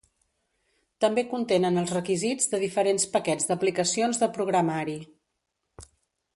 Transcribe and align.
També 1.03 1.23
contenen 1.33 1.77
els 1.81 1.93
requisits 1.97 2.49
de 2.55 2.61
diferents 2.65 3.07
paquets 3.17 3.47
d'aplicacions 3.51 4.23
de 4.25 4.33
programari. 4.39 4.99